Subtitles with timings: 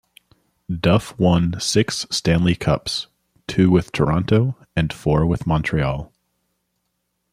[0.79, 3.05] Duff won six Stanley Cups,
[3.45, 6.11] two with Toronto and four with Montreal.